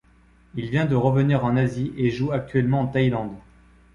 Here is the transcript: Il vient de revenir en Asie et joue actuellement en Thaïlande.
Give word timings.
Il 0.55 0.71
vient 0.71 0.85
de 0.87 0.95
revenir 0.95 1.45
en 1.45 1.55
Asie 1.55 1.93
et 1.95 2.09
joue 2.09 2.31
actuellement 2.31 2.81
en 2.81 2.87
Thaïlande. 2.87 3.35